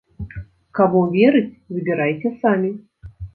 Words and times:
Каму 0.79 1.01
верыць, 1.17 1.59
выбірайце 1.75 2.33
самі. 2.47 2.73